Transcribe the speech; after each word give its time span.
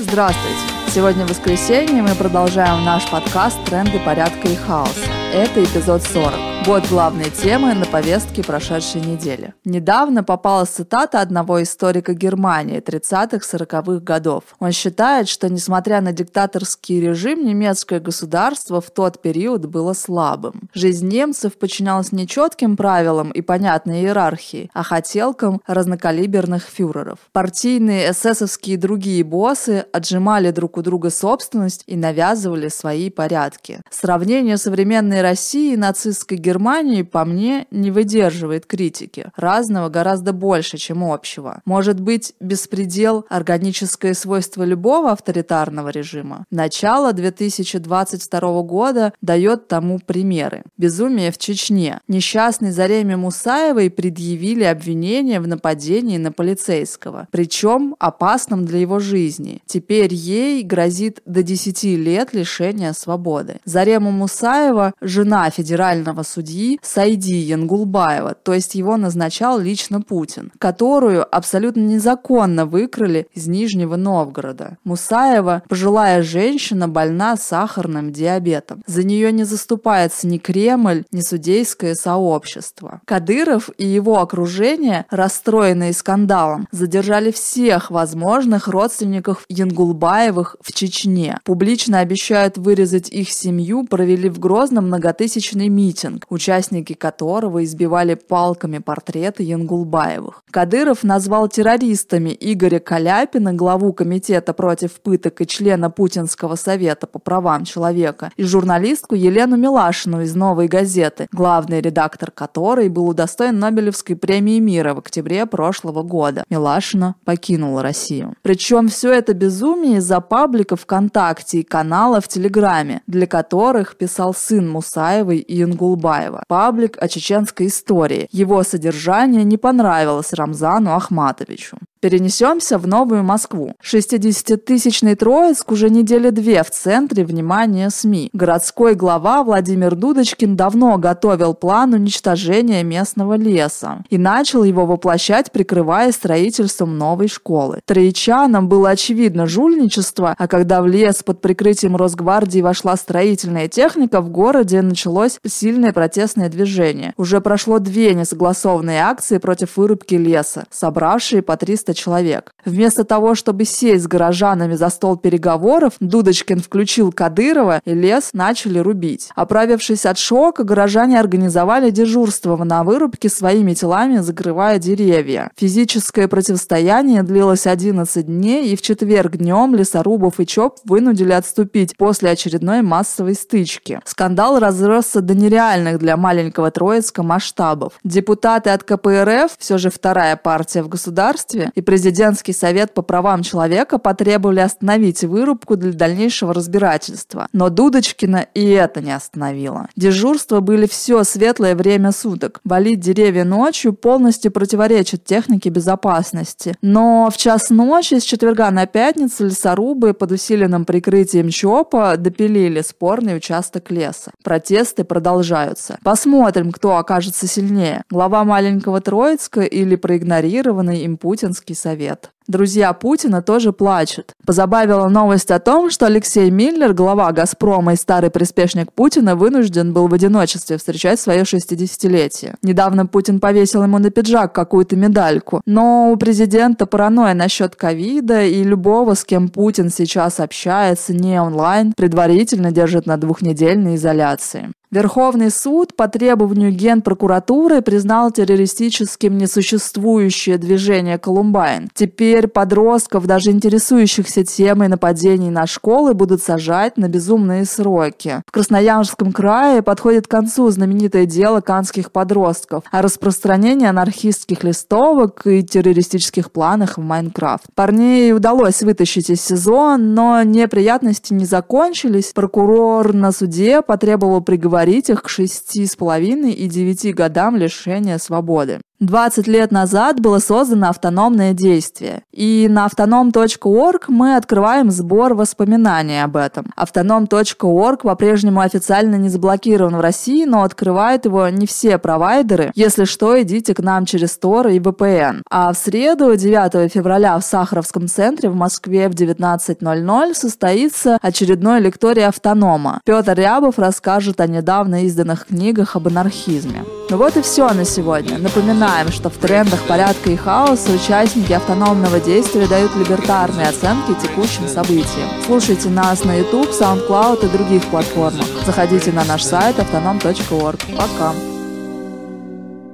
Здравствуйте! 0.00 0.56
Сегодня 0.94 1.26
воскресенье, 1.26 2.02
мы 2.02 2.14
продолжаем 2.14 2.84
наш 2.84 3.10
подкаст 3.10 3.58
«Тренды 3.64 3.98
порядка 3.98 4.46
и 4.46 4.54
хаоса». 4.54 5.10
Это 5.32 5.64
эпизод 5.64 6.04
40. 6.04 6.47
Вот 6.68 6.86
главные 6.90 7.30
темы 7.30 7.72
на 7.72 7.86
повестке 7.86 8.44
прошедшей 8.44 9.00
недели. 9.00 9.54
Недавно 9.64 10.22
попала 10.22 10.66
цитата 10.66 11.22
одного 11.22 11.62
историка 11.62 12.12
Германии 12.12 12.82
30-40-х 12.82 14.00
годов. 14.00 14.42
Он 14.58 14.72
считает, 14.72 15.30
что 15.30 15.48
несмотря 15.48 16.02
на 16.02 16.12
диктаторский 16.12 17.00
режим, 17.00 17.46
немецкое 17.46 18.00
государство 18.00 18.82
в 18.82 18.90
тот 18.90 19.22
период 19.22 19.64
было 19.64 19.94
слабым. 19.94 20.68
Жизнь 20.74 21.08
немцев 21.08 21.56
подчинялась 21.56 22.12
не 22.12 22.28
четким 22.28 22.76
правилам 22.76 23.30
и 23.30 23.40
понятной 23.40 24.02
иерархии, 24.02 24.70
а 24.74 24.82
хотелкам 24.82 25.62
разнокалиберных 25.66 26.64
фюреров. 26.64 27.18
Партийные 27.32 28.10
эсэсовские 28.10 28.74
и 28.74 28.78
другие 28.78 29.24
боссы 29.24 29.86
отжимали 29.90 30.50
друг 30.50 30.76
у 30.76 30.82
друга 30.82 31.08
собственность 31.08 31.82
и 31.86 31.96
навязывали 31.96 32.68
свои 32.68 33.08
порядки. 33.08 33.80
Сравнение 33.88 34.58
современной 34.58 35.22
России 35.22 35.72
и 35.72 35.78
нацистской 35.78 36.36
Германии 36.36 36.57
Германии, 36.58 37.02
по 37.02 37.24
мне, 37.24 37.68
не 37.70 37.92
выдерживает 37.92 38.66
критики. 38.66 39.30
Разного 39.36 39.88
гораздо 39.90 40.32
больше, 40.32 40.76
чем 40.76 41.04
общего. 41.04 41.62
Может 41.64 42.00
быть, 42.00 42.34
беспредел– 42.40 43.26
органическое 43.30 44.12
свойство 44.12 44.64
любого 44.64 45.12
авторитарного 45.12 45.90
режима? 45.90 46.46
Начало 46.50 47.12
2022 47.12 48.62
года 48.62 49.12
дает 49.22 49.68
тому 49.68 50.00
примеры. 50.00 50.64
Безумие 50.76 51.30
в 51.30 51.38
Чечне. 51.38 52.00
Несчастной 52.08 52.72
Зареме 52.72 53.16
Мусаевой 53.16 53.88
предъявили 53.88 54.64
обвинение 54.64 55.38
в 55.38 55.46
нападении 55.46 56.18
на 56.18 56.32
полицейского, 56.32 57.28
причем 57.30 57.94
опасном 58.00 58.64
для 58.64 58.80
его 58.80 58.98
жизни. 58.98 59.62
Теперь 59.66 60.12
ей 60.12 60.64
грозит 60.64 61.22
до 61.24 61.44
10 61.44 61.84
лет 61.84 62.34
лишения 62.34 62.92
свободы. 62.94 63.60
Зарема 63.64 64.10
Мусаева– 64.10 64.94
жена 65.00 65.48
федерального 65.50 66.24
судьи 66.24 66.47
судьи 66.48 66.80
Сайди 66.82 67.36
Янгулбаева, 67.36 68.34
то 68.34 68.54
есть 68.54 68.74
его 68.74 68.96
назначал 68.96 69.58
лично 69.58 70.00
Путин, 70.00 70.50
которую 70.58 71.26
абсолютно 71.30 71.80
незаконно 71.80 72.64
выкрали 72.64 73.26
из 73.34 73.46
Нижнего 73.48 73.96
Новгорода. 73.96 74.78
Мусаева, 74.84 75.62
пожилая 75.68 76.22
женщина, 76.22 76.88
больна 76.88 77.36
сахарным 77.36 78.12
диабетом. 78.12 78.82
За 78.86 79.02
нее 79.02 79.30
не 79.32 79.44
заступается 79.44 80.26
ни 80.26 80.38
Кремль, 80.38 81.04
ни 81.12 81.20
судейское 81.20 81.94
сообщество. 81.94 83.02
Кадыров 83.04 83.70
и 83.76 83.86
его 83.86 84.20
окружение, 84.20 85.04
расстроенные 85.10 85.92
скандалом, 85.92 86.66
задержали 86.72 87.30
всех 87.30 87.90
возможных 87.90 88.68
родственников 88.68 89.44
Янгулбаевых 89.48 90.56
в 90.62 90.72
Чечне. 90.72 91.38
Публично 91.44 91.98
обещают 91.98 92.56
вырезать 92.56 93.10
их 93.10 93.30
семью, 93.30 93.84
провели 93.84 94.30
в 94.30 94.38
Грозном 94.38 94.86
многотысячный 94.86 95.68
митинг 95.68 96.24
участники 96.30 96.94
которого 96.94 97.64
избивали 97.64 98.14
палками 98.14 98.78
портреты 98.78 99.42
Янгулбаевых. 99.42 100.42
Кадыров 100.50 101.04
назвал 101.04 101.48
террористами 101.48 102.36
Игоря 102.38 102.78
Каляпина, 102.78 103.52
главу 103.52 103.92
комитета 103.92 104.52
против 104.52 105.00
пыток 105.00 105.40
и 105.40 105.46
члена 105.46 105.90
Путинского 105.90 106.56
совета 106.56 107.06
по 107.06 107.18
правам 107.18 107.64
человека, 107.64 108.30
и 108.36 108.42
журналистку 108.44 109.14
Елену 109.14 109.56
Милашину 109.56 110.22
из 110.22 110.34
«Новой 110.34 110.68
газеты», 110.68 111.28
главный 111.32 111.80
редактор 111.80 112.30
которой 112.30 112.88
был 112.88 113.08
удостоен 113.08 113.58
Нобелевской 113.58 114.16
премии 114.16 114.58
мира 114.58 114.94
в 114.94 114.98
октябре 114.98 115.46
прошлого 115.46 116.02
года. 116.02 116.44
Милашина 116.50 117.14
покинула 117.24 117.82
Россию. 117.82 118.34
Причем 118.42 118.88
все 118.88 119.12
это 119.12 119.34
безумие 119.34 119.98
из-за 119.98 120.20
паблика 120.20 120.76
ВКонтакте 120.76 121.60
и 121.60 121.62
канала 121.62 122.20
в 122.20 122.28
Телеграме, 122.28 123.02
для 123.06 123.26
которых 123.26 123.96
писал 123.96 124.34
сын 124.34 124.68
Мусаевой 124.68 125.38
и 125.38 125.62
Ингулбаева. 125.62 126.17
Караваева. 126.18 126.44
Паблик 126.48 126.96
о 127.00 127.08
чеченской 127.08 127.66
истории. 127.66 128.28
Его 128.30 128.62
содержание 128.62 129.44
не 129.44 129.56
понравилось 129.56 130.32
Рамзану 130.32 130.94
Ахматовичу. 130.94 131.78
Перенесемся 132.00 132.78
в 132.78 132.86
Новую 132.86 133.24
Москву. 133.24 133.72
60-тысячный 133.82 135.16
Троицк 135.16 135.72
уже 135.72 135.90
недели 135.90 136.30
две 136.30 136.62
в 136.62 136.70
центре 136.70 137.24
внимания 137.24 137.90
СМИ. 137.90 138.30
Городской 138.32 138.94
глава 138.94 139.42
Владимир 139.42 139.96
Дудочкин 139.96 140.54
давно 140.54 140.96
готовил 140.98 141.54
план 141.54 141.94
уничтожения 141.94 142.84
местного 142.84 143.34
леса 143.34 144.04
и 144.10 144.18
начал 144.18 144.62
его 144.62 144.86
воплощать, 144.86 145.50
прикрывая 145.50 146.12
строительством 146.12 146.96
новой 146.96 147.26
школы. 147.26 147.80
Троичанам 147.84 148.68
было 148.68 148.90
очевидно 148.90 149.46
жульничество, 149.46 150.36
а 150.38 150.46
когда 150.46 150.82
в 150.82 150.86
лес 150.86 151.24
под 151.24 151.40
прикрытием 151.40 151.96
Росгвардии 151.96 152.60
вошла 152.60 152.96
строительная 152.96 153.66
техника, 153.66 154.20
в 154.20 154.28
городе 154.30 154.82
началось 154.82 155.40
сильное 155.44 155.92
протестное 155.92 156.48
движение. 156.48 157.12
Уже 157.16 157.40
прошло 157.40 157.80
две 157.80 158.14
несогласованные 158.14 159.00
акции 159.00 159.38
против 159.38 159.76
вырубки 159.76 160.14
леса, 160.14 160.64
собравшие 160.70 161.42
по 161.42 161.56
300 161.56 161.87
300 161.88 161.94
человек. 161.94 162.54
Вместо 162.68 163.04
того, 163.04 163.34
чтобы 163.34 163.64
сесть 163.64 164.04
с 164.04 164.06
горожанами 164.06 164.74
за 164.74 164.90
стол 164.90 165.16
переговоров, 165.16 165.94
Дудочкин 166.00 166.60
включил 166.60 167.12
Кадырова 167.12 167.80
и 167.86 167.94
лес 167.94 168.30
начали 168.34 168.78
рубить. 168.78 169.30
Оправившись 169.34 170.04
от 170.04 170.18
шока, 170.18 170.64
горожане 170.64 171.18
организовали 171.18 171.90
дежурство 171.90 172.62
на 172.62 172.84
вырубке 172.84 173.30
своими 173.30 173.72
телами, 173.72 174.18
закрывая 174.18 174.78
деревья. 174.78 175.50
Физическое 175.56 176.28
противостояние 176.28 177.22
длилось 177.22 177.66
11 177.66 178.26
дней, 178.26 178.70
и 178.70 178.76
в 178.76 178.82
четверг 178.82 179.36
днем 179.36 179.74
лесорубов 179.74 180.38
и 180.38 180.46
ЧОП 180.46 180.78
вынудили 180.84 181.32
отступить 181.32 181.96
после 181.96 182.30
очередной 182.30 182.82
массовой 182.82 183.34
стычки. 183.34 184.00
Скандал 184.04 184.58
разросся 184.58 185.22
до 185.22 185.34
нереальных 185.34 185.98
для 185.98 186.18
маленького 186.18 186.70
Троицка 186.70 187.22
масштабов. 187.22 187.94
Депутаты 188.04 188.68
от 188.70 188.84
КПРФ, 188.84 189.56
все 189.58 189.78
же 189.78 189.90
вторая 189.90 190.36
партия 190.36 190.82
в 190.82 190.88
государстве, 190.88 191.70
и 191.74 191.80
президентский 191.80 192.52
совет 192.58 192.92
по 192.94 193.02
правам 193.02 193.42
человека 193.42 193.98
потребовали 193.98 194.60
остановить 194.60 195.24
вырубку 195.24 195.76
для 195.76 195.92
дальнейшего 195.92 196.52
разбирательства. 196.52 197.48
Но 197.52 197.70
Дудочкина 197.70 198.46
и 198.54 198.68
это 198.70 199.00
не 199.00 199.12
остановило. 199.12 199.88
Дежурства 199.96 200.60
были 200.60 200.86
все 200.86 201.24
светлое 201.24 201.74
время 201.74 202.12
суток. 202.12 202.60
Валить 202.64 203.00
деревья 203.00 203.44
ночью 203.44 203.92
полностью 203.92 204.52
противоречит 204.52 205.24
технике 205.24 205.70
безопасности. 205.70 206.76
Но 206.82 207.30
в 207.32 207.36
час 207.36 207.70
ночи 207.70 208.18
с 208.18 208.24
четверга 208.24 208.70
на 208.70 208.86
пятницу 208.86 209.46
лесорубы 209.46 210.14
под 210.14 210.32
усиленным 210.32 210.84
прикрытием 210.84 211.50
ЧОПа 211.50 212.16
допилили 212.16 212.82
спорный 212.82 213.36
участок 213.36 213.90
леса. 213.90 214.32
Протесты 214.42 215.04
продолжаются. 215.04 215.98
Посмотрим, 216.02 216.72
кто 216.72 216.96
окажется 216.96 217.46
сильнее. 217.46 218.02
Глава 218.10 218.44
маленького 218.44 219.00
Троицка 219.00 219.62
или 219.62 219.96
проигнорированный 219.96 221.00
им 221.00 221.16
путинский 221.16 221.74
совет. 221.74 222.30
Друзья 222.48 222.94
Путина 222.94 223.42
тоже 223.42 223.74
плачут. 223.74 224.32
Позабавила 224.46 225.06
новость 225.10 225.50
о 225.50 225.58
том, 225.58 225.90
что 225.90 226.06
Алексей 226.06 226.50
Миллер, 226.50 226.94
глава 226.94 227.30
«Газпрома» 227.30 227.92
и 227.92 227.96
старый 227.96 228.30
приспешник 228.30 228.90
Путина, 228.90 229.36
вынужден 229.36 229.92
был 229.92 230.08
в 230.08 230.14
одиночестве 230.14 230.78
встречать 230.78 231.20
свое 231.20 231.42
60-летие. 231.42 232.54
Недавно 232.62 233.04
Путин 233.04 233.38
повесил 233.38 233.82
ему 233.82 233.98
на 233.98 234.10
пиджак 234.10 234.54
какую-то 234.54 234.96
медальку. 234.96 235.60
Но 235.66 236.10
у 236.10 236.16
президента 236.16 236.86
паранойя 236.86 237.34
насчет 237.34 237.76
ковида 237.76 238.46
и 238.46 238.64
любого, 238.64 239.12
с 239.12 239.26
кем 239.26 239.50
Путин 239.50 239.90
сейчас 239.90 240.40
общается 240.40 241.12
не 241.12 241.38
онлайн, 241.38 241.92
предварительно 241.94 242.72
держит 242.72 243.04
на 243.04 243.18
двухнедельной 243.18 243.96
изоляции. 243.96 244.72
Верховный 244.90 245.50
суд 245.50 245.94
по 245.94 246.08
требованию 246.08 246.72
Генпрокуратуры 246.72 247.82
признал 247.82 248.30
террористическим 248.30 249.36
несуществующее 249.36 250.56
движение 250.56 251.18
«Колумбайн». 251.18 251.90
Теперь 251.92 252.48
подростков, 252.48 253.26
даже 253.26 253.50
интересующихся 253.50 254.44
темой 254.44 254.88
нападений 254.88 255.50
на 255.50 255.66
школы, 255.66 256.14
будут 256.14 256.42
сажать 256.42 256.96
на 256.96 257.08
безумные 257.08 257.66
сроки. 257.66 258.40
В 258.46 258.50
Красноярском 258.50 259.32
крае 259.32 259.82
подходит 259.82 260.26
к 260.26 260.30
концу 260.30 260.70
знаменитое 260.70 261.26
дело 261.26 261.60
канских 261.60 262.10
подростков 262.10 262.84
о 262.90 263.02
распространении 263.02 263.86
анархистских 263.86 264.64
листовок 264.64 265.46
и 265.46 265.62
террористических 265.62 266.50
планах 266.50 266.96
в 266.96 267.02
Майнкрафт. 267.02 267.66
Парней 267.74 268.32
удалось 268.32 268.82
вытащить 268.82 269.28
из 269.28 269.42
СИЗО, 269.42 269.98
но 269.98 270.42
неприятности 270.44 271.34
не 271.34 271.44
закончились. 271.44 272.32
Прокурор 272.32 273.12
на 273.12 273.32
суде 273.32 273.82
потребовал 273.82 274.40
приговорить 274.40 274.77
приговорить 274.78 275.10
их 275.10 275.24
к 275.24 275.28
шести 275.28 275.86
с 275.86 275.96
половиной 275.96 276.52
и 276.52 276.68
девяти 276.68 277.12
годам 277.12 277.56
лишения 277.56 278.16
свободы. 278.18 278.80
20 279.00 279.46
лет 279.46 279.70
назад 279.70 280.20
было 280.20 280.40
создано 280.40 280.88
автономное 280.88 281.52
действие. 281.52 282.22
И 282.32 282.66
на 282.68 282.84
автоном.орg 282.86 284.08
мы 284.08 284.36
открываем 284.36 284.90
сбор 284.90 285.34
воспоминаний 285.34 286.22
об 286.22 286.36
этом. 286.36 286.72
Автоном.орg 286.74 288.02
по-прежнему 288.02 288.60
официально 288.60 289.14
не 289.14 289.28
заблокирован 289.28 289.96
в 289.96 290.00
России, 290.00 290.44
но 290.44 290.62
открывают 290.62 291.26
его 291.26 291.48
не 291.48 291.66
все 291.66 291.98
провайдеры. 291.98 292.72
Если 292.74 293.04
что, 293.04 293.40
идите 293.40 293.72
к 293.74 293.80
нам 293.80 294.04
через 294.04 294.38
Tor 294.38 294.72
и 294.72 294.80
VPN. 294.80 295.42
А 295.48 295.72
в 295.72 295.78
среду, 295.78 296.34
9 296.34 296.92
февраля 296.92 297.38
в 297.38 297.44
Сахаровском 297.44 298.08
центре 298.08 298.50
в 298.50 298.56
Москве 298.56 299.08
в 299.08 299.12
19.00 299.12 300.34
состоится 300.34 301.18
очередной 301.22 301.80
лекторий 301.80 302.26
автонома. 302.26 303.00
Петр 303.04 303.34
Рябов 303.34 303.78
расскажет 303.78 304.40
о 304.40 304.48
недавно 304.48 305.04
изданных 305.04 305.46
книгах 305.46 305.94
об 305.94 306.08
анархизме. 306.08 306.82
Ну 307.10 307.16
вот 307.16 307.36
и 307.38 307.42
все 307.42 307.68
на 307.70 307.86
сегодня. 307.86 308.36
Напоминаем, 308.38 309.10
что 309.10 309.30
в 309.30 309.36
трендах 309.38 309.82
порядка 309.84 310.30
и 310.30 310.36
хаоса 310.36 310.92
участники 310.92 311.52
автономного 311.52 312.20
действия 312.20 312.66
дают 312.66 312.94
либертарные 312.96 313.68
оценки 313.68 314.14
текущим 314.20 314.68
событиям. 314.68 315.28
Слушайте 315.46 315.88
нас 315.88 316.24
на 316.24 316.36
YouTube, 316.36 316.68
SoundCloud 316.68 317.46
и 317.46 317.56
других 317.56 317.82
платформах. 317.86 318.46
Заходите 318.66 319.10
на 319.12 319.24
наш 319.24 319.42
сайт 319.42 319.78
автоном.орг. 319.78 320.80
Пока! 320.96 321.32